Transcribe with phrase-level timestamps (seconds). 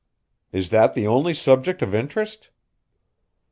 [0.51, 2.49] "Is that the only subject of interest?"